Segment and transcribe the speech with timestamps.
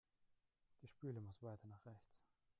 [0.81, 2.23] Die Spüle muss weiter nach rechts.